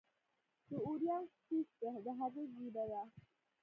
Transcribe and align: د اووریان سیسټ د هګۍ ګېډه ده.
د 0.69 0.71
اووریان 0.85 1.23
سیسټ 1.45 1.93
د 2.05 2.07
هګۍ 2.17 2.45
ګېډه 2.55 2.83
ده. 2.91 3.01